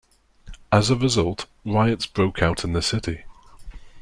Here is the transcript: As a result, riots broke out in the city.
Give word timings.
As 0.71 0.89
a 0.89 0.95
result, 0.95 1.45
riots 1.63 2.07
broke 2.07 2.41
out 2.41 2.63
in 2.63 2.73
the 2.73 2.81
city. 2.81 3.23